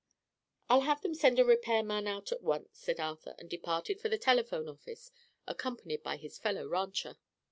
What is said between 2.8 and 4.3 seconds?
Arthur, and departed for the